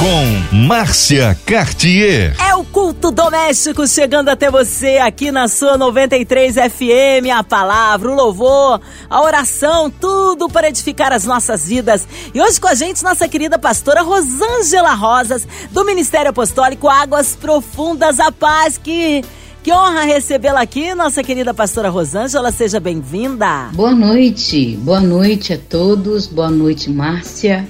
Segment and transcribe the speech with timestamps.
[0.00, 2.34] Com Márcia Cartier.
[2.40, 7.28] É o culto doméstico chegando até você aqui na sua 93 FM.
[7.36, 12.08] A palavra, o louvor, a oração, tudo para edificar as nossas vidas.
[12.32, 18.18] E hoje com a gente, nossa querida pastora Rosângela Rosas, do Ministério Apostólico Águas Profundas,
[18.18, 19.22] a Paz, que.
[19.62, 22.50] Que honra recebê-la aqui, nossa querida pastora Rosângela.
[22.50, 23.68] Seja bem-vinda.
[23.74, 27.68] Boa noite, boa noite a todos, boa noite, Márcia.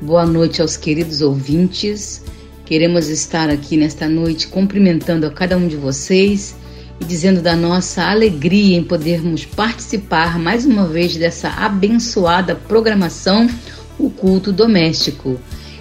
[0.00, 2.22] Boa noite aos queridos ouvintes.
[2.66, 6.54] Queremos estar aqui nesta noite cumprimentando a cada um de vocês
[7.00, 13.48] e dizendo da nossa alegria em podermos participar mais uma vez dessa abençoada programação,
[13.98, 15.40] o culto doméstico.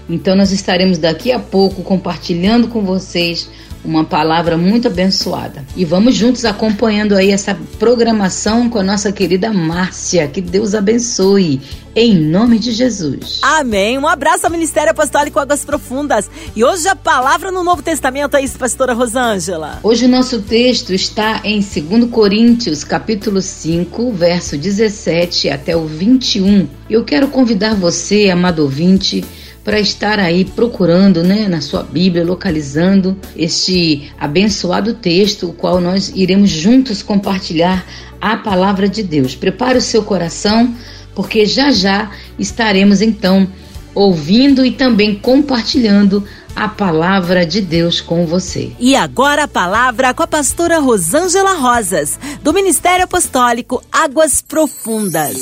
[0.09, 3.49] Então nós estaremos daqui a pouco compartilhando com vocês
[3.85, 5.63] uma palavra muito abençoada.
[5.75, 10.27] E vamos juntos acompanhando aí essa programação com a nossa querida Márcia.
[10.27, 11.61] Que Deus abençoe.
[11.95, 13.39] Em nome de Jesus.
[13.41, 13.97] Amém.
[13.97, 16.29] Um abraço ao Ministério Apostólico Águas Profundas.
[16.53, 19.79] E hoje a palavra no Novo Testamento é isso, pastora Rosângela.
[19.81, 26.67] Hoje o nosso texto está em 2 Coríntios, capítulo 5, verso 17 até o 21.
[26.89, 29.23] Eu quero convidar você, amado ouvinte,
[29.65, 36.13] para estar aí procurando, né, na sua Bíblia, localizando este abençoado texto, o qual nós
[36.15, 37.83] iremos juntos compartilhar
[38.21, 39.33] a palavra de Deus.
[39.33, 40.73] Prepare o seu coração,
[41.15, 43.47] porque já já estaremos então
[43.95, 46.23] ouvindo e também compartilhando
[46.55, 48.71] a palavra de Deus com você.
[48.79, 55.37] E agora a palavra com a pastora Rosângela Rosas, do Ministério Apostólico Águas Profundas.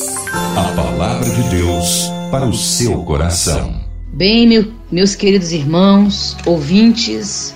[0.55, 3.92] A palavra de Deus para o seu coração.
[4.15, 7.55] Bem, meu, meus queridos irmãos, ouvintes,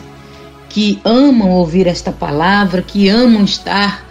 [0.67, 4.03] que amam ouvir esta palavra, que amam estar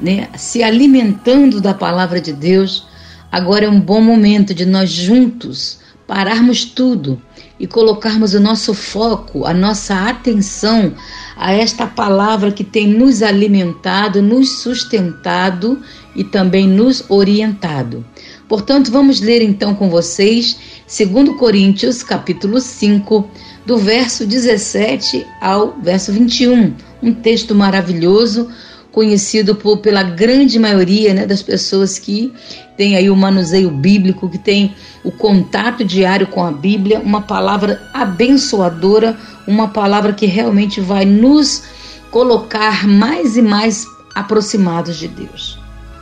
[0.00, 2.86] né, se alimentando da palavra de Deus,
[3.30, 7.20] agora é um bom momento de nós juntos pararmos tudo
[7.58, 10.94] e colocarmos o nosso foco, a nossa atenção
[11.36, 15.80] a esta palavra que tem nos alimentado, nos sustentado
[16.16, 18.04] e também nos orientado.
[18.48, 23.30] Portanto, vamos ler então com vocês 2 Coríntios, capítulo 5,
[23.64, 26.74] do verso 17 ao verso 21.
[27.00, 28.50] Um texto maravilhoso,
[28.90, 32.32] conhecido por, pela grande maioria né, das pessoas que
[32.76, 34.74] tem aí o manuseio bíblico, que tem
[35.04, 41.62] o contato diário com a Bíblia, uma palavra abençoadora, uma palavra que realmente vai nos
[42.10, 45.56] colocar mais e mais aproximados de Deus.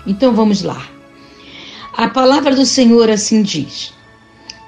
[0.07, 0.83] Então vamos lá.
[1.95, 3.98] A palavra do Senhor assim diz: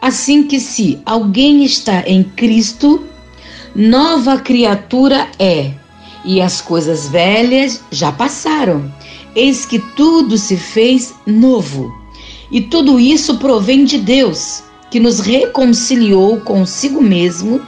[0.00, 3.04] Assim que se alguém está em Cristo,
[3.74, 5.72] nova criatura é,
[6.24, 8.92] e as coisas velhas já passaram.
[9.34, 11.92] Eis que tudo se fez novo.
[12.50, 17.60] E tudo isso provém de Deus, que nos reconciliou consigo mesmo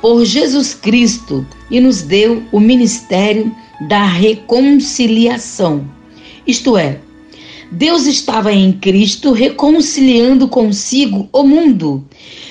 [0.00, 3.54] por Jesus Cristo e nos deu o ministério
[3.88, 5.84] da reconciliação.
[6.46, 7.00] Isto é,
[7.70, 12.02] Deus estava em Cristo reconciliando consigo o mundo,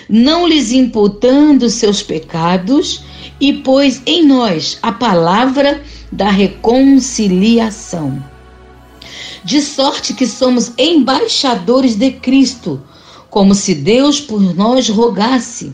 [0.07, 3.03] não lhes imputando seus pecados,
[3.39, 8.23] e pôs em nós a palavra da reconciliação.
[9.43, 12.81] De sorte que somos embaixadores de Cristo,
[13.29, 15.73] como se Deus por nós rogasse.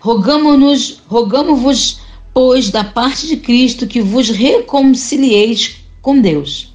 [0.00, 2.00] Rogamo-nos, rogamo-vos,
[2.32, 6.69] pois, da parte de Cristo, que vos reconcilieis com Deus.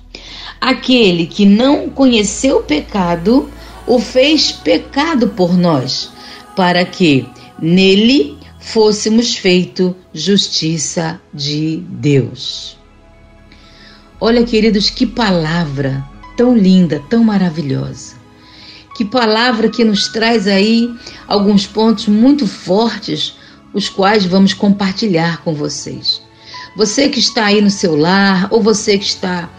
[0.60, 3.50] Aquele que não conheceu o pecado,
[3.86, 6.12] o fez pecado por nós,
[6.56, 7.28] para que
[7.62, 12.78] nele fôssemos feito justiça de Deus.
[14.20, 16.04] Olha, queridos, que palavra
[16.36, 18.16] tão linda, tão maravilhosa.
[18.96, 20.90] Que palavra que nos traz aí
[21.28, 23.36] alguns pontos muito fortes,
[23.74, 26.22] os quais vamos compartilhar com vocês.
[26.78, 29.50] Você que está aí no seu lar, ou você que está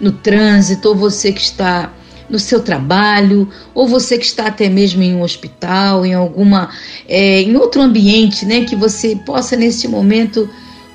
[0.00, 1.92] no trânsito, ou você que está
[2.28, 6.70] no seu trabalho, ou você que está até mesmo em um hospital, em alguma,
[7.08, 10.48] é, em outro ambiente, né, que você possa nesse momento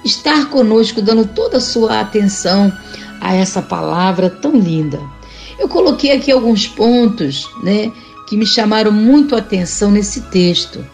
[0.03, 2.71] estar conosco, dando toda a sua atenção
[3.19, 4.99] a essa palavra tão linda.
[5.59, 7.91] Eu coloquei aqui alguns pontos, né,
[8.27, 10.85] que me chamaram muito a atenção nesse texto,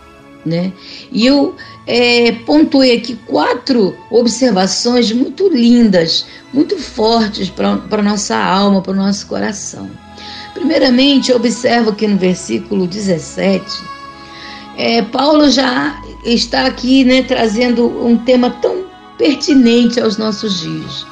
[0.45, 0.71] né,
[1.11, 1.55] e eu
[1.87, 8.95] é, pontuei aqui quatro observações muito lindas, muito fortes para a nossa alma, para o
[8.95, 9.89] nosso coração.
[10.53, 13.63] Primeiramente, observo que no versículo 17,
[14.75, 18.85] é, Paulo já está aqui né, trazendo um tema tão
[19.17, 21.05] pertinente aos nossos dias,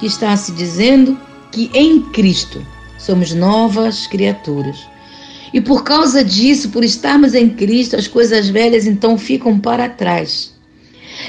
[0.00, 1.18] que está se dizendo
[1.50, 2.64] que em Cristo
[2.98, 4.91] somos novas criaturas.
[5.52, 10.54] E por causa disso, por estarmos em Cristo, as coisas velhas então ficam para trás.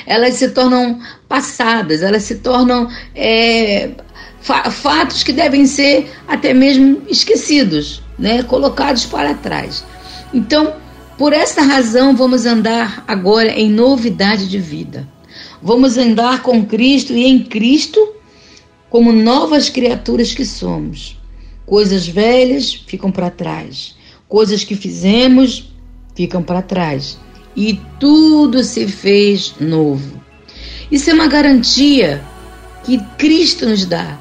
[0.06, 3.92] Elas se tornam passadas, elas se tornam é,
[4.72, 9.84] fatos que devem ser até mesmo esquecidos, né, colocados para trás.
[10.34, 10.74] Então,
[11.18, 15.08] por essa razão, vamos andar agora em novidade de vida.
[15.62, 18.00] Vamos andar com Cristo e em Cristo
[18.90, 21.18] como novas criaturas que somos.
[21.66, 23.96] Coisas velhas ficam para trás,
[24.34, 25.72] coisas que fizemos
[26.16, 27.20] ficam para trás
[27.56, 30.20] e tudo se fez novo.
[30.92, 32.20] Isso é uma garantia
[32.84, 34.20] que Cristo nos dá,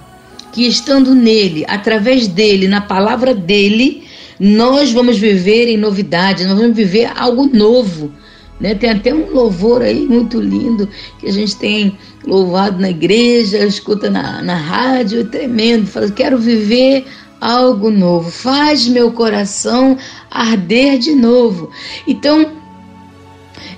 [0.52, 4.02] que estando nele, através dele, na palavra dele,
[4.38, 8.12] nós vamos viver em novidade, nós vamos viver algo novo.
[8.60, 8.74] Né?
[8.74, 14.10] Tem até um louvor aí muito lindo que a gente tem louvado na igreja, escuta
[14.10, 15.86] na, na rádio, é tremendo.
[15.86, 17.06] Fala, quero viver
[17.42, 19.98] algo novo, faz meu coração
[20.30, 21.70] arder de novo.
[22.06, 22.52] Então,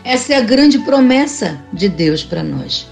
[0.05, 2.87] essa é a grande promessa de Deus para nós.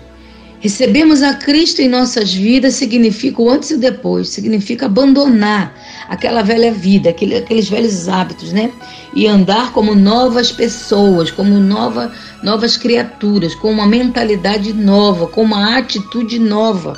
[0.61, 5.75] Recebemos a Cristo em nossas vidas significa o antes e o depois, significa abandonar
[6.09, 8.71] aquela velha vida, aquele, aqueles velhos hábitos, né?
[9.15, 15.77] E andar como novas pessoas, como nova, novas criaturas, com uma mentalidade nova, com uma
[15.77, 16.95] atitude nova.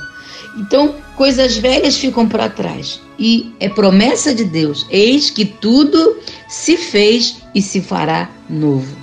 [0.59, 3.01] Então, coisas velhas ficam para trás.
[3.19, 6.17] E é promessa de Deus: eis que tudo
[6.49, 8.97] se fez e se fará novo.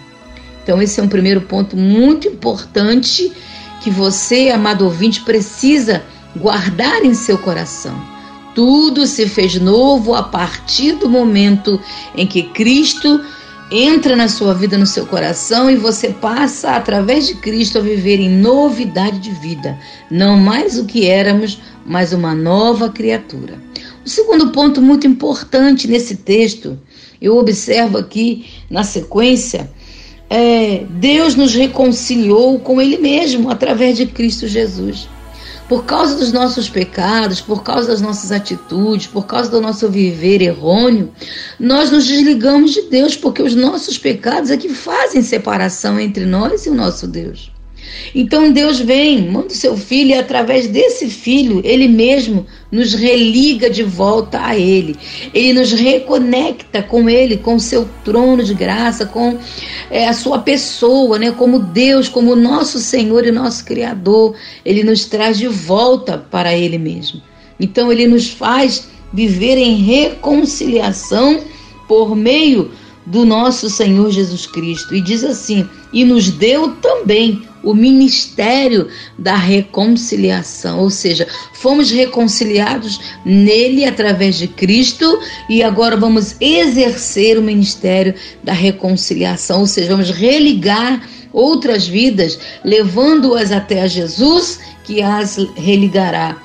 [0.64, 3.32] Então, esse é um primeiro ponto muito importante
[3.82, 6.04] que você, amado ouvinte, precisa
[6.36, 8.00] guardar em seu coração.
[8.54, 11.80] Tudo se fez novo a partir do momento
[12.16, 13.22] em que Cristo
[13.72, 18.20] entra na sua vida, no seu coração e você passa, através de Cristo, a viver
[18.20, 19.80] em novidade de vida.
[20.10, 23.58] Não mais o que éramos, mas uma nova criatura.
[24.06, 26.78] O segundo ponto muito importante nesse texto,
[27.22, 29.72] eu observo aqui na sequência,
[30.30, 35.08] é Deus nos reconciliou com Ele mesmo através de Cristo Jesus
[35.72, 40.42] por causa dos nossos pecados, por causa das nossas atitudes, por causa do nosso viver
[40.42, 41.14] errôneo,
[41.58, 46.66] nós nos desligamos de Deus, porque os nossos pecados é que fazem separação entre nós
[46.66, 47.54] e o nosso Deus.
[48.14, 53.70] Então Deus vem, manda o seu filho e através desse filho, ele mesmo nos religa
[53.70, 54.96] de volta a ele.
[55.34, 59.38] Ele nos reconecta com ele, com o seu trono de graça, com
[59.90, 64.36] é, a sua pessoa, né, como Deus, como nosso Senhor e nosso criador.
[64.66, 67.22] Ele nos traz de volta para ele mesmo.
[67.60, 71.42] Então ele nos faz viver em reconciliação
[71.88, 72.72] por meio
[73.06, 74.96] do nosso Senhor Jesus Cristo.
[74.96, 78.88] E diz assim: "E nos deu também o ministério
[79.18, 85.20] da reconciliação, ou seja, fomos reconciliados nele através de Cristo
[85.50, 88.14] e agora vamos exercer o ministério
[88.44, 91.02] da reconciliação, ou seja, vamos religar
[91.34, 96.38] outras vidas, levando-as até a Jesus, que as religará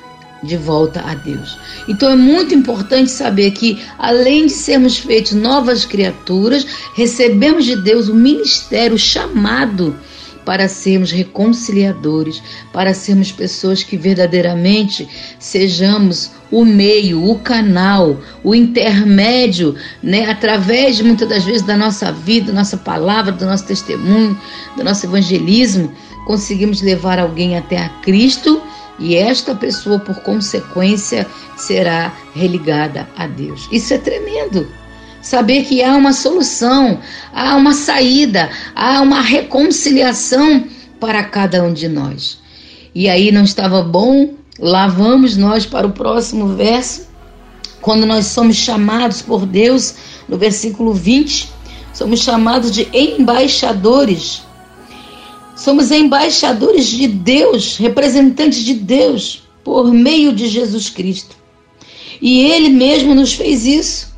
[0.43, 1.59] de volta a Deus.
[1.89, 8.09] Então é muito importante saber que, além de sermos feitos novas criaturas, recebemos de Deus
[8.09, 9.97] o ministério, chamado
[10.47, 12.41] para sermos reconciliadores,
[12.73, 15.07] para sermos pessoas que verdadeiramente
[15.41, 22.53] sejamos o meio, o canal, o intermédio, né, através muitas das vezes da nossa vida,
[22.53, 24.39] da nossa palavra, do nosso testemunho,
[24.77, 25.93] do nosso evangelismo,
[26.27, 28.63] conseguimos levar alguém até a Cristo
[29.01, 33.69] e esta pessoa, por consequência, será religada a Deus.
[33.73, 34.67] Isso é tremendo
[35.27, 37.01] saber que há uma solução,
[37.35, 40.65] há uma saída, há uma reconciliação
[41.01, 42.39] para cada um de nós.
[42.95, 44.35] E aí não estava bom?
[44.57, 47.09] Lá vamos nós para o próximo verso,
[47.81, 49.97] quando nós somos chamados por Deus,
[50.29, 51.51] no versículo 20,
[51.93, 54.43] somos chamados de embaixadores.
[55.57, 61.35] Somos embaixadores de Deus, representantes de Deus, por meio de Jesus Cristo.
[62.23, 64.16] E Ele mesmo nos fez isso.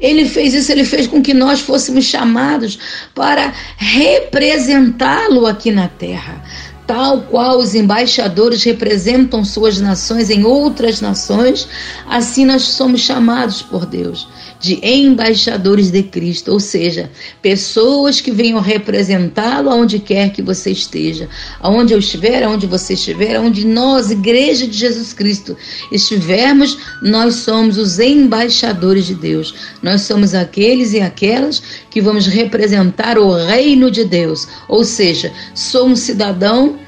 [0.00, 2.78] Ele fez isso, ele fez com que nós fôssemos chamados
[3.14, 6.42] para representá-lo aqui na terra.
[6.90, 11.68] Tal qual os embaixadores representam suas nações em outras nações,
[12.08, 14.26] assim nós somos chamados por Deus
[14.60, 21.28] de embaixadores de Cristo, ou seja, pessoas que venham representá-lo aonde quer que você esteja,
[21.60, 25.56] aonde eu estiver, aonde você estiver, aonde nós, Igreja de Jesus Cristo,
[25.90, 29.54] estivermos, nós somos os embaixadores de Deus.
[29.82, 36.00] Nós somos aqueles e aquelas que vamos representar o reino de Deus, ou seja, somos
[36.00, 36.78] cidadão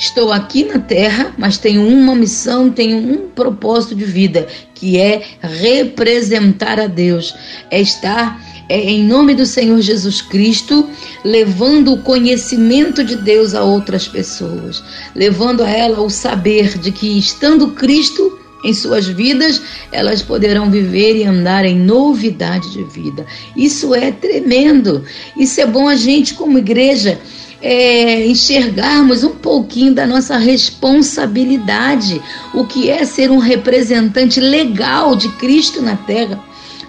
[0.00, 5.24] Estou aqui na terra, mas tenho uma missão, tenho um propósito de vida, que é
[5.40, 7.34] representar a Deus,
[7.68, 10.88] é estar é, em nome do Senhor Jesus Cristo,
[11.24, 14.84] levando o conhecimento de Deus a outras pessoas,
[15.16, 19.62] levando a ela o saber de que estando Cristo em suas vidas,
[19.92, 23.24] elas poderão viver e andar em novidade de vida.
[23.56, 25.04] Isso é tremendo.
[25.36, 27.20] Isso é bom a gente, como igreja,
[27.60, 32.20] é, enxergarmos um pouquinho da nossa responsabilidade,
[32.54, 36.40] o que é ser um representante legal de Cristo na terra,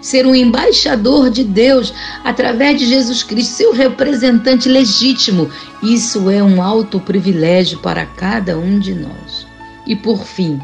[0.01, 5.49] ser um embaixador de Deus através de Jesus Cristo, um representante legítimo.
[5.83, 9.47] Isso é um alto privilégio para cada um de nós.
[9.85, 10.59] E por fim,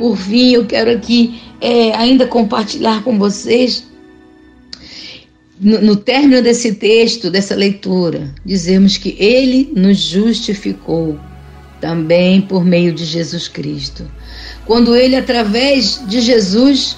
[0.00, 3.86] por fim, eu quero aqui é, ainda compartilhar com vocês
[5.60, 11.20] no, no término desse texto, dessa leitura, dizemos que ele nos justificou
[11.82, 14.10] também por meio de Jesus Cristo.
[14.64, 16.96] Quando ele, através de Jesus,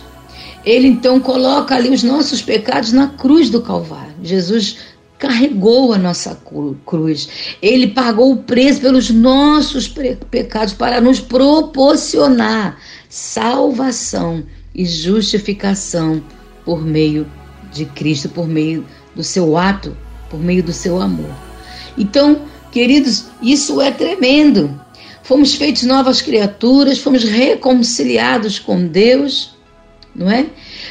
[0.64, 4.14] ele então coloca ali os nossos pecados na cruz do Calvário.
[4.22, 4.76] Jesus
[5.18, 6.36] carregou a nossa
[6.84, 7.28] cruz.
[7.60, 9.92] Ele pagou o preço pelos nossos
[10.30, 12.76] pecados para nos proporcionar
[13.12, 14.42] salvação
[14.74, 16.24] e justificação
[16.64, 17.30] por meio
[17.70, 19.94] de Cristo por meio do seu ato,
[20.30, 21.30] por meio do seu amor.
[21.98, 22.40] Então,
[22.70, 24.80] queridos, isso é tremendo.
[25.22, 29.54] Fomos feitos novas criaturas, fomos reconciliados com Deus,
[30.16, 30.46] não é?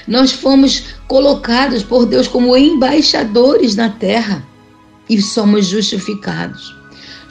[0.07, 4.45] Nós fomos colocados por Deus como embaixadores na terra
[5.09, 6.80] e somos justificados.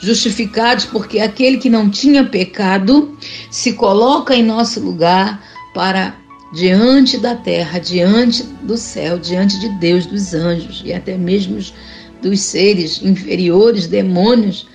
[0.01, 3.15] Justificados porque aquele que não tinha pecado
[3.49, 5.41] se coloca em nosso lugar
[5.73, 6.15] para
[6.53, 11.59] diante da terra, diante do céu, diante de Deus, dos anjos e até mesmo
[12.21, 14.67] dos seres inferiores, demônios,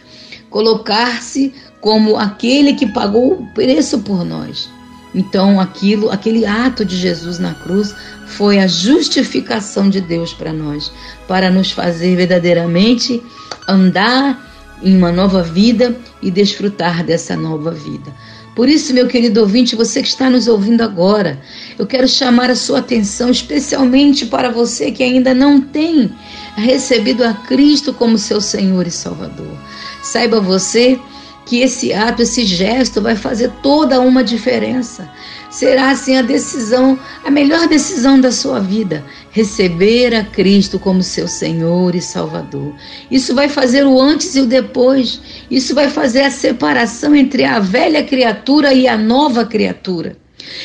[0.48, 4.68] colocar-se como aquele que pagou o preço por nós.
[5.14, 7.94] Então, aquilo, aquele ato de Jesus na cruz
[8.26, 10.90] foi a justificação de Deus para nós,
[11.26, 13.22] para nos fazer verdadeiramente
[13.68, 14.45] andar
[14.82, 18.12] em uma nova vida e desfrutar dessa nova vida.
[18.54, 21.38] Por isso, meu querido ouvinte, você que está nos ouvindo agora,
[21.78, 26.10] eu quero chamar a sua atenção especialmente para você que ainda não tem
[26.56, 29.54] recebido a Cristo como seu Senhor e Salvador.
[30.02, 30.98] Saiba você
[31.44, 35.08] que esse ato, esse gesto vai fazer toda uma diferença.
[35.56, 41.26] Será assim a decisão, a melhor decisão da sua vida, receber a Cristo como seu
[41.26, 42.74] Senhor e Salvador.
[43.10, 45.18] Isso vai fazer o antes e o depois.
[45.50, 50.18] Isso vai fazer a separação entre a velha criatura e a nova criatura.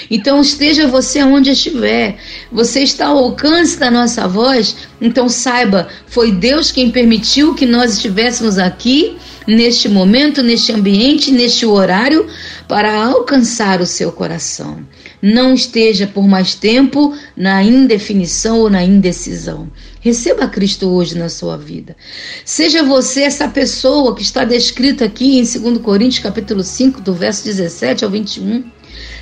[0.09, 2.17] Então esteja você onde estiver,
[2.51, 7.93] você está ao alcance da nossa voz, então saiba, foi Deus quem permitiu que nós
[7.93, 9.17] estivéssemos aqui,
[9.47, 12.27] neste momento, neste ambiente, neste horário,
[12.67, 14.79] para alcançar o seu coração.
[15.21, 19.69] Não esteja por mais tempo na indefinição ou na indecisão.
[19.99, 21.95] Receba Cristo hoje na sua vida.
[22.43, 27.43] Seja você essa pessoa que está descrita aqui em 2 Coríntios capítulo 5, do verso
[27.43, 28.63] 17 ao 21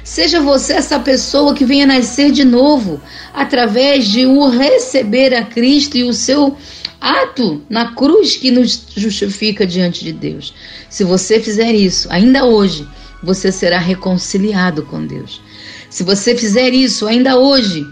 [0.03, 3.01] Seja você essa pessoa que venha nascer de novo
[3.33, 6.57] através de o receber a Cristo e o seu
[6.99, 10.53] ato na cruz que nos justifica diante de Deus.
[10.89, 12.87] Se você fizer isso, ainda hoje,
[13.23, 15.41] você será reconciliado com Deus.
[15.89, 17.85] Se você fizer isso ainda hoje,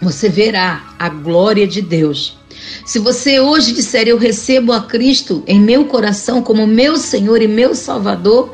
[0.00, 2.36] você verá a glória de Deus.
[2.84, 7.48] Se você hoje disser eu recebo a Cristo em meu coração como meu Senhor e
[7.48, 8.52] meu Salvador,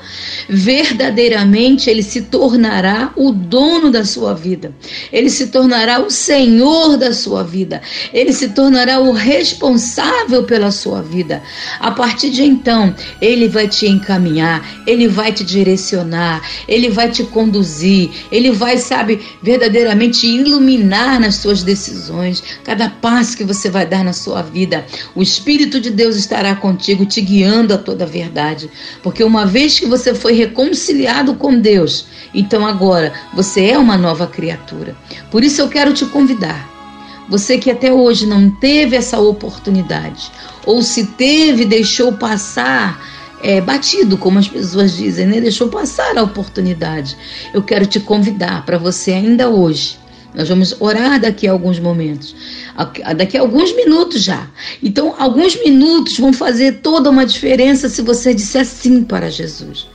[0.49, 4.75] verdadeiramente ele se tornará o dono da sua vida.
[5.13, 7.81] Ele se tornará o Senhor da sua vida.
[8.13, 11.43] Ele se tornará o responsável pela sua vida.
[11.81, 17.25] A partir de então, ele vai te encaminhar, ele vai te direcionar, ele vai te
[17.25, 24.05] conduzir, ele vai, sabe, verdadeiramente iluminar nas suas decisões, cada passo que você vai dar
[24.05, 24.85] na sua vida.
[25.15, 28.71] O Espírito de Deus estará contigo, te guiando a toda a verdade,
[29.03, 34.27] porque uma vez que você foi reconciliado com Deus, então agora você é uma nova
[34.27, 34.97] criatura.
[35.31, 36.71] Por isso eu quero te convidar.
[37.29, 40.31] Você que até hoje não teve essa oportunidade,
[40.67, 43.01] ou se teve, deixou passar
[43.43, 45.41] é, batido, como as pessoas dizem, né?
[45.41, 47.17] deixou passar a oportunidade.
[47.53, 49.99] Eu quero te convidar para você ainda hoje.
[50.35, 52.35] Nós vamos orar daqui a alguns momentos,
[53.17, 54.49] daqui a alguns minutos já.
[54.83, 59.87] Então, alguns minutos vão fazer toda uma diferença se você disser sim para Jesus.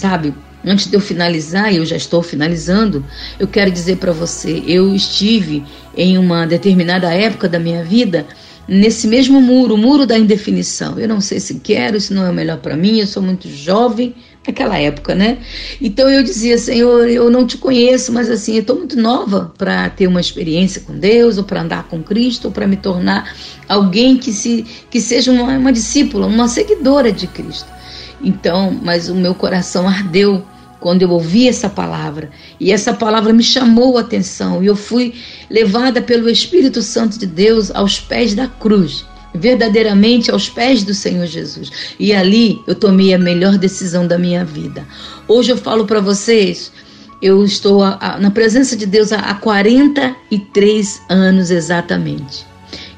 [0.00, 0.32] Sabe,
[0.64, 3.04] antes de eu finalizar, eu já estou finalizando,
[3.38, 5.62] eu quero dizer para você, eu estive
[5.94, 8.26] em uma determinada época da minha vida
[8.66, 10.98] nesse mesmo muro, o muro da indefinição.
[10.98, 13.46] Eu não sei se quero, se não é o melhor para mim, eu sou muito
[13.46, 14.14] jovem,
[14.46, 15.36] naquela época, né?
[15.82, 19.90] Então eu dizia, Senhor, eu não te conheço, mas assim, eu estou muito nova para
[19.90, 23.36] ter uma experiência com Deus, ou para andar com Cristo, ou para me tornar
[23.68, 27.79] alguém que, se, que seja uma, uma discípula, uma seguidora de Cristo.
[28.22, 30.44] Então, mas o meu coração ardeu
[30.80, 32.30] quando eu ouvi essa palavra.
[32.58, 35.14] E essa palavra me chamou a atenção e eu fui
[35.48, 41.26] levada pelo Espírito Santo de Deus aos pés da cruz, verdadeiramente aos pés do Senhor
[41.26, 41.94] Jesus.
[41.98, 44.86] E ali eu tomei a melhor decisão da minha vida.
[45.28, 46.72] Hoje eu falo para vocês,
[47.20, 52.49] eu estou a, a, na presença de Deus há, há 43 anos exatamente.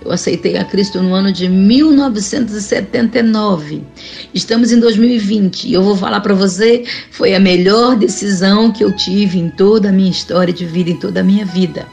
[0.04, 3.84] Eu aceitei a Cristo no ano de 1979.
[4.34, 8.96] Estamos em 2020 e eu vou falar para você, foi a melhor decisão que eu
[8.96, 11.86] tive em toda a minha história de vida, em toda a minha vida.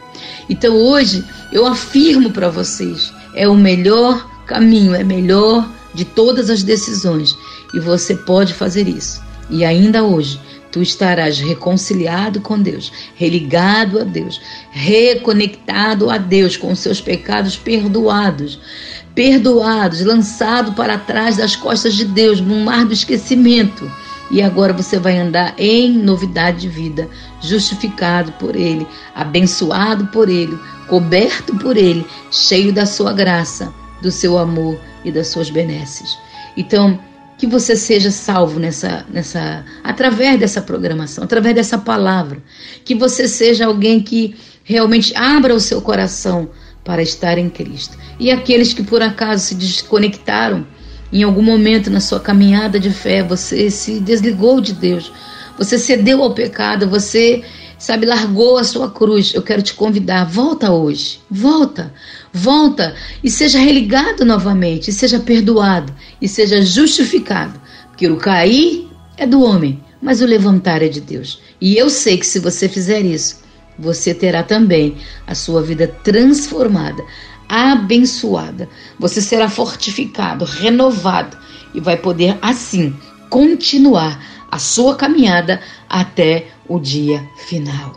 [0.50, 6.64] Então hoje eu afirmo para vocês, é o melhor caminho, é melhor de todas as
[6.64, 7.38] decisões
[7.76, 9.22] e você pode fazer isso.
[9.52, 10.40] E ainda hoje
[10.72, 18.60] tu estarás reconciliado com Deus, religado a Deus, reconectado a Deus, com seus pecados perdoados,
[19.16, 23.92] perdoados, lançado para trás das costas de Deus, no mar do esquecimento.
[24.32, 27.10] E agora você vai andar em novidade de vida,
[27.42, 28.86] justificado por Ele,
[29.16, 30.58] abençoado por Ele,
[30.88, 36.16] coberto por Ele, cheio da sua graça, do seu amor e das suas benesses.
[36.56, 37.00] Então,
[37.40, 42.44] que você seja salvo nessa, nessa, através dessa programação, através dessa palavra,
[42.84, 46.50] que você seja alguém que realmente abra o seu coração
[46.84, 47.98] para estar em Cristo.
[48.20, 50.68] E aqueles que por acaso se desconectaram
[51.14, 55.10] em algum momento na sua caminhada de fé, você se desligou de Deus,
[55.58, 57.42] você cedeu ao pecado, você
[57.80, 59.34] sabe, largou a sua cruz.
[59.34, 61.92] Eu quero te convidar, volta hoje, volta,
[62.32, 62.94] volta.
[63.24, 65.92] E seja religado novamente, e seja perdoado.
[66.22, 71.42] E seja justificado, porque o cair é do homem, mas o levantar é de Deus.
[71.60, 73.40] E eu sei que se você fizer isso,
[73.80, 77.02] você terá também a sua vida transformada,
[77.48, 78.68] abençoada.
[79.00, 81.38] Você será fortificado, renovado
[81.74, 82.94] e vai poder assim
[83.30, 87.94] continuar a sua caminhada até o dia final.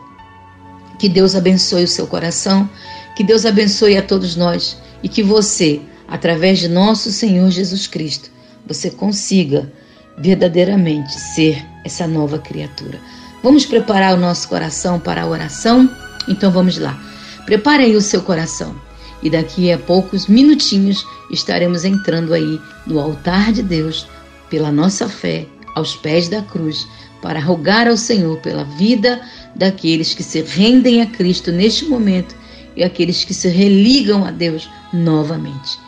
[0.98, 2.68] Que Deus abençoe o seu coração,
[3.16, 8.30] que Deus abençoe a todos nós e que você, através de nosso Senhor Jesus Cristo,
[8.66, 9.72] você consiga
[10.18, 13.00] verdadeiramente ser essa nova criatura.
[13.42, 15.90] Vamos preparar o nosso coração para a oração?
[16.28, 16.98] Então vamos lá.
[17.44, 18.74] Prepare aí o seu coração
[19.22, 24.06] e daqui a poucos minutinhos estaremos entrando aí no altar de Deus
[24.48, 26.87] pela nossa fé aos pés da cruz
[27.20, 29.20] para rogar ao Senhor pela vida
[29.54, 32.35] daqueles que se rendem a Cristo neste momento
[32.76, 35.78] e aqueles que se religam a Deus novamente.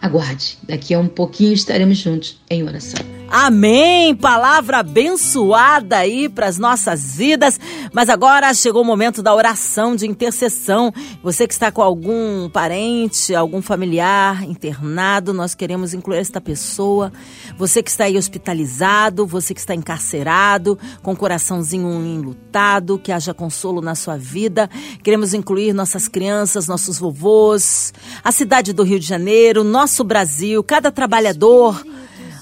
[0.00, 3.19] Aguarde, daqui a um pouquinho estaremos juntos em oração.
[3.32, 4.12] Amém!
[4.16, 7.60] Palavra abençoada aí para as nossas vidas.
[7.92, 10.92] Mas agora chegou o momento da oração de intercessão.
[11.22, 17.12] Você que está com algum parente, algum familiar internado, nós queremos incluir esta pessoa.
[17.56, 23.32] Você que está aí hospitalizado, você que está encarcerado, com o coraçãozinho enlutado, que haja
[23.32, 24.68] consolo na sua vida.
[25.04, 30.90] Queremos incluir nossas crianças, nossos vovôs, a cidade do Rio de Janeiro, nosso Brasil, cada
[30.90, 31.80] trabalhador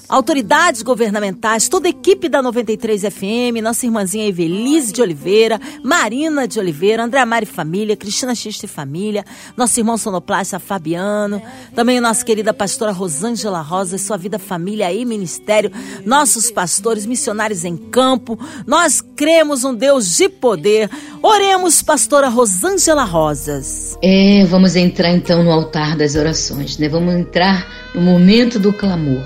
[0.09, 6.59] autoridades governamentais, toda a equipe da 93 FM, nossa irmãzinha Evelise de Oliveira, Marina de
[6.59, 9.23] Oliveira, André Mari Família, Cristina Xista e Família,
[9.55, 11.39] nosso irmão sonoplasta Fabiano,
[11.75, 15.71] também nossa querida pastora Rosângela Rosa sua vida, família e ministério,
[16.05, 18.39] nossos pastores, missionários em campo.
[18.65, 20.89] Nós cremos um Deus de poder.
[21.21, 23.97] Oremos, pastora Rosângela Rosas.
[24.01, 26.89] É, vamos entrar então no altar das orações, né?
[26.89, 29.23] Vamos entrar no momento do clamor.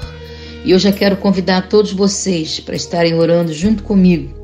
[0.66, 4.44] E eu já quero convidar todos vocês para estarem orando junto comigo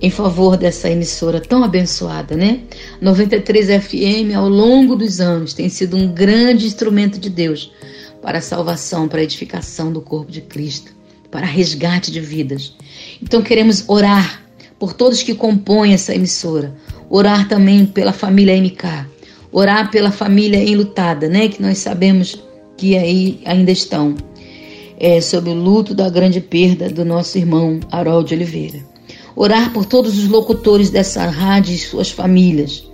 [0.00, 2.60] em favor dessa emissora tão abençoada, né?
[3.00, 7.72] 93 FM ao longo dos anos tem sido um grande instrumento de Deus
[8.22, 10.92] para a salvação, para a edificação do corpo de Cristo,
[11.30, 12.74] para resgate de vidas.
[13.20, 14.42] Então queremos orar
[14.78, 16.74] por todos que compõem essa emissora,
[17.10, 19.06] orar também pela família MK,
[19.50, 21.48] orar pela família enlutada, né?
[21.48, 22.40] Que nós sabemos
[22.76, 24.14] que aí ainda estão
[24.98, 28.80] é, sobre o luto da grande perda do nosso irmão Harold Oliveira.
[29.36, 32.84] Orar por todos os locutores dessa rádio e suas famílias.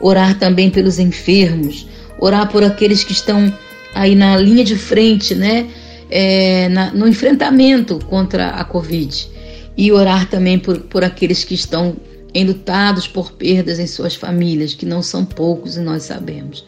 [0.00, 1.88] Orar também pelos enfermos.
[2.20, 3.52] Orar por aqueles que estão
[3.92, 5.66] aí na linha de frente, né?
[6.08, 9.28] É, na, no enfrentamento contra a Covid.
[9.76, 11.96] E orar também por, por aqueles que estão
[12.32, 16.64] enlutados por perdas em suas famílias, que não são poucos e nós sabemos.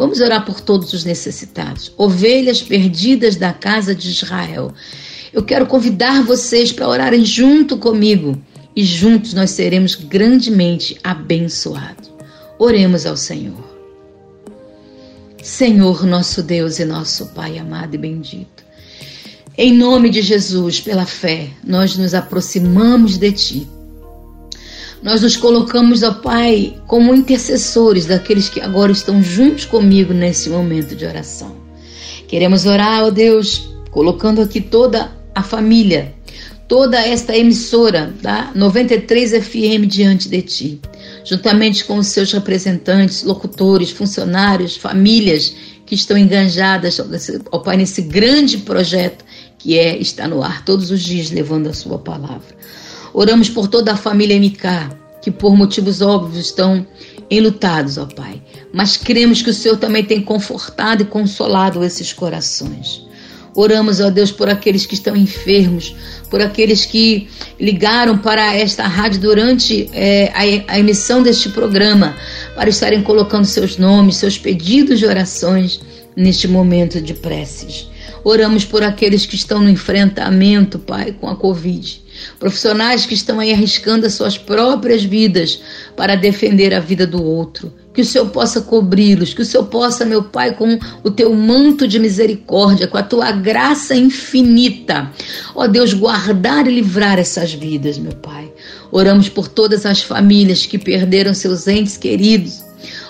[0.00, 4.72] Vamos orar por todos os necessitados, ovelhas perdidas da casa de Israel.
[5.30, 8.42] Eu quero convidar vocês para orarem junto comigo
[8.74, 12.10] e juntos nós seremos grandemente abençoados.
[12.58, 13.62] Oremos ao Senhor.
[15.42, 18.64] Senhor, nosso Deus e nosso Pai amado e bendito.
[19.54, 23.79] Em nome de Jesus, pela fé, nós nos aproximamos de Ti.
[25.02, 30.94] Nós nos colocamos, ó Pai, como intercessores daqueles que agora estão juntos comigo nesse momento
[30.94, 31.56] de oração.
[32.28, 36.14] Queremos orar, ó Deus, colocando aqui toda a família,
[36.68, 40.80] toda esta emissora da 93 FM diante de Ti
[41.24, 45.54] juntamente com os seus representantes, locutores, funcionários, famílias
[45.86, 47.00] que estão enganjadas,
[47.50, 49.24] ó Pai, nesse grande projeto
[49.58, 52.56] que é estar no ar todos os dias levando a Sua palavra.
[53.12, 56.86] Oramos por toda a família MK, que por motivos óbvios estão
[57.30, 58.42] enlutados, ó Pai,
[58.72, 63.08] mas cremos que o Senhor também tem confortado e consolado esses corações.
[63.54, 65.94] Oramos, ó Deus, por aqueles que estão enfermos,
[66.30, 70.30] por aqueles que ligaram para esta rádio durante é,
[70.68, 72.16] a, a emissão deste programa,
[72.54, 75.80] para estarem colocando seus nomes, seus pedidos de orações
[76.14, 77.88] neste momento de preces.
[78.22, 82.02] Oramos por aqueles que estão no enfrentamento, Pai, com a Covid.
[82.40, 85.60] Profissionais que estão aí arriscando as suas próprias vidas
[85.94, 90.04] para defender a vida do outro que o Senhor possa cobri-los, que o Senhor possa,
[90.04, 95.10] meu Pai, com o teu manto de misericórdia, com a tua graça infinita,
[95.54, 98.50] ó Deus, guardar e livrar essas vidas, meu Pai.
[98.92, 102.64] Oramos por todas as famílias que perderam seus entes queridos.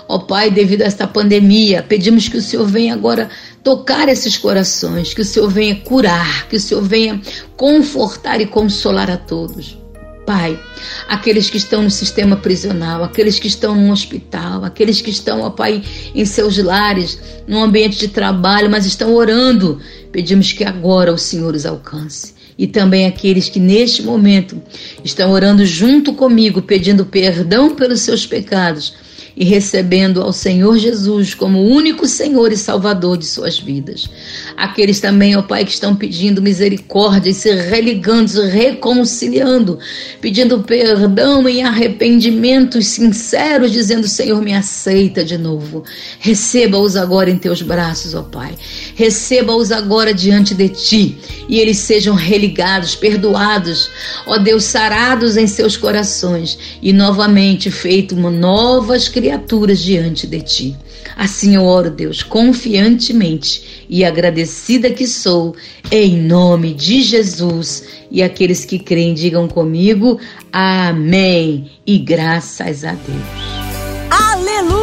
[0.08, 3.30] Ó Pai, devido a esta pandemia, pedimos que o Senhor venha agora
[3.62, 7.20] tocar esses corações, que o Senhor venha curar, que o Senhor venha
[7.56, 9.78] confortar e consolar a todos.
[10.26, 10.58] Pai,
[11.08, 15.50] aqueles que estão no sistema prisional, aqueles que estão no hospital, aqueles que estão, ó
[15.50, 15.82] Pai,
[16.14, 17.18] em seus lares,
[17.48, 19.80] no ambiente de trabalho, mas estão orando.
[20.12, 22.34] Pedimos que agora o Senhor os alcance.
[22.56, 24.62] E também aqueles que neste momento
[25.02, 28.94] estão orando junto comigo, pedindo perdão pelos seus pecados
[29.36, 34.08] e recebendo ao Senhor Jesus como único Senhor e Salvador de suas vidas.
[34.56, 39.78] Aqueles também, ó Pai, que estão pedindo misericórdia e se religando, se reconciliando,
[40.20, 45.84] pedindo perdão e arrependimentos sinceros, dizendo: Senhor, me aceita de novo.
[46.18, 48.54] Receba-os agora em teus braços, ó Pai.
[48.94, 53.90] Receba-os agora diante de ti e eles sejam religados, perdoados,
[54.26, 59.19] ó Deus, sarados em seus corações e novamente feito uma novas criaturas
[59.82, 60.76] diante de ti.
[61.16, 65.54] Assim eu oro, Deus, confiantemente e agradecida que sou,
[65.90, 67.84] em nome de Jesus.
[68.10, 70.18] E aqueles que creem, digam comigo:
[70.52, 71.70] Amém.
[71.86, 73.50] E graças a Deus.
[74.10, 74.79] Aleluia!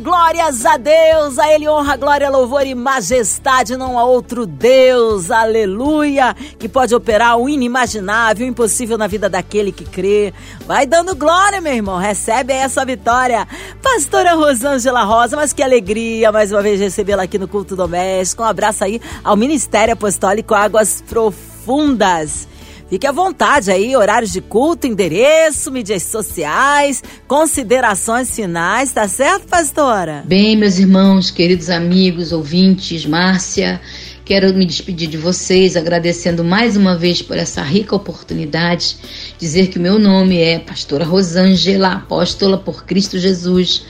[0.00, 1.38] Glórias a Deus!
[1.38, 6.34] A Ele honra, glória, louvor e majestade, não há outro Deus, aleluia!
[6.58, 10.32] Que pode operar o inimaginável, o impossível na vida daquele que crê.
[10.66, 13.46] Vai dando glória, meu irmão, recebe essa vitória.
[13.82, 18.42] Pastora Rosângela Rosa, mas que alegria mais uma vez recebê-la aqui no Culto Doméstico.
[18.42, 22.48] Um abraço aí ao Ministério Apostólico Águas Profundas.
[22.92, 30.22] Fique à vontade aí, horários de culto, endereço, mídias sociais, considerações finais, tá certo, pastora?
[30.26, 33.80] Bem, meus irmãos, queridos amigos, ouvintes, Márcia,
[34.26, 38.98] quero me despedir de vocês, agradecendo mais uma vez por essa rica oportunidade,
[39.38, 43.86] dizer que o meu nome é Pastora Rosângela, apóstola por Cristo Jesus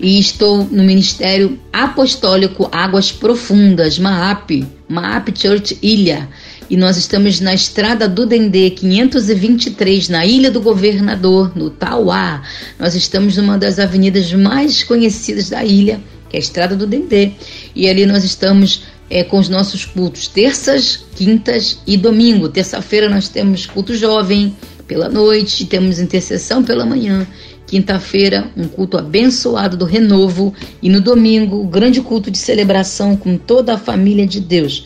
[0.00, 6.30] e estou no Ministério Apostólico Águas Profundas, MAAP, MAAP Church Ilha
[6.70, 12.42] e nós estamos na estrada do Dendê 523, na Ilha do Governador, no Tauá.
[12.78, 17.32] Nós estamos numa das avenidas mais conhecidas da ilha, que é a Estrada do Dendê.
[17.74, 22.50] E ali nós estamos é, com os nossos cultos terças, quintas e domingo.
[22.50, 24.54] Terça-feira nós temos culto jovem
[24.86, 27.26] pela noite, temos intercessão pela manhã.
[27.66, 30.52] Quinta-feira, um culto abençoado do renovo.
[30.82, 34.84] E no domingo, o grande culto de celebração com toda a família de Deus.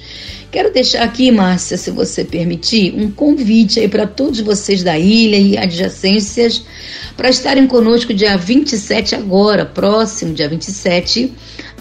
[0.53, 5.39] Quero deixar aqui, Márcia, se você permitir, um convite aí para todos vocês da ilha
[5.39, 6.63] e adjacências
[7.17, 11.33] para estarem conosco dia 27 agora, próximo dia 27,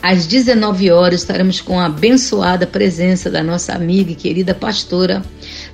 [0.01, 5.21] às 19 horas, estaremos com a abençoada presença da nossa amiga e querida pastora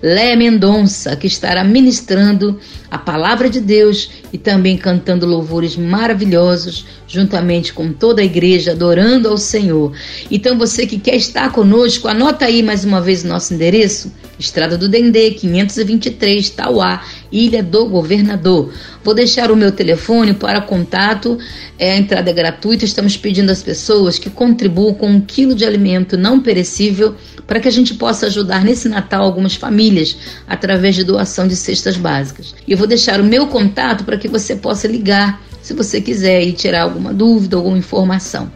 [0.02, 7.74] Léa Mendonça, que estará ministrando a palavra de Deus e também cantando louvores maravilhosos, juntamente
[7.74, 9.94] com toda a igreja, adorando ao Senhor.
[10.30, 14.78] Então, você que quer estar conosco, anota aí mais uma vez o nosso endereço: Estrada
[14.78, 17.04] do Dendê, 523, Tauá.
[17.32, 18.74] Ilha do Governador.
[19.04, 21.38] Vou deixar o meu telefone para contato,
[21.78, 22.86] é, a entrada é gratuita.
[22.86, 27.68] Estamos pedindo às pessoas que contribuam com um quilo de alimento não perecível para que
[27.68, 32.54] a gente possa ajudar nesse Natal algumas famílias através de doação de cestas básicas.
[32.68, 36.44] E eu vou deixar o meu contato para que você possa ligar se você quiser
[36.44, 38.52] e tirar alguma dúvida, alguma informação.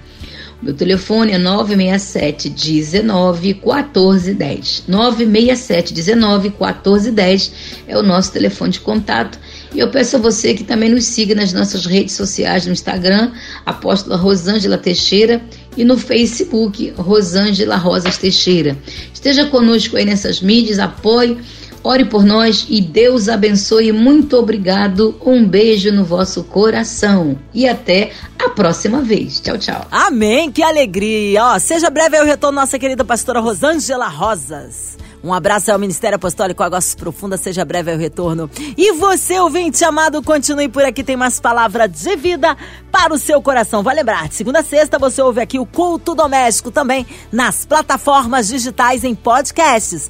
[0.61, 4.83] Meu telefone é 967 19 14 10.
[4.87, 7.51] 967 19 14 10
[7.87, 9.39] é o nosso telefone de contato.
[9.73, 13.31] E eu peço a você que também nos siga nas nossas redes sociais, no Instagram,
[13.65, 15.41] Apóstola Rosângela Teixeira,
[15.75, 18.77] e no Facebook, Rosângela Rosas Teixeira.
[19.11, 21.37] Esteja conosco aí nessas mídias, apoie
[21.83, 23.91] Ore por nós e Deus abençoe.
[23.91, 25.15] Muito obrigado.
[25.25, 29.39] Um beijo no vosso coração e até a próxima vez.
[29.39, 29.87] Tchau, tchau.
[29.89, 30.51] Amém.
[30.51, 31.43] Que alegria.
[31.43, 34.97] Ó, seja breve aí o retorno nossa querida pastora Rosângela Rosas.
[35.23, 38.49] Um abraço ao Ministério Apostólico Águas Profundas, seja breve o retorno.
[38.75, 42.57] E você, ouvinte amado, continue por aqui, tem mais palavra de vida
[42.91, 43.83] para o seu coração.
[43.83, 48.47] Vai lembrar, de segunda a sexta você ouve aqui o Culto Doméstico também nas plataformas
[48.47, 50.09] digitais em podcasts